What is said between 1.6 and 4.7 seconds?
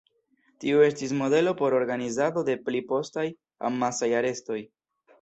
por organizado de pli postaj amasaj arestoj.